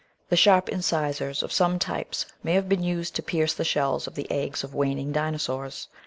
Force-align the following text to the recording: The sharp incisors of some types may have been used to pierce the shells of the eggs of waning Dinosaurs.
The 0.29 0.35
sharp 0.35 0.67
incisors 0.67 1.43
of 1.43 1.53
some 1.53 1.77
types 1.77 2.25
may 2.41 2.55
have 2.55 2.67
been 2.67 2.81
used 2.81 3.13
to 3.17 3.21
pierce 3.21 3.53
the 3.53 3.63
shells 3.63 4.07
of 4.07 4.15
the 4.15 4.25
eggs 4.31 4.63
of 4.63 4.73
waning 4.73 5.11
Dinosaurs. 5.11 5.89